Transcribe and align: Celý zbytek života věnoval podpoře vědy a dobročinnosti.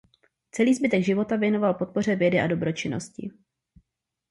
Celý 0.51 0.73
zbytek 0.73 1.03
života 1.03 1.35
věnoval 1.35 1.73
podpoře 1.73 2.15
vědy 2.15 2.39
a 2.39 2.47
dobročinnosti. 2.47 3.31